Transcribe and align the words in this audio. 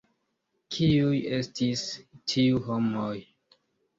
Kiuj 0.75 1.19
estis 1.41 1.83
tiu 2.33 2.61
homoj? 2.71 3.15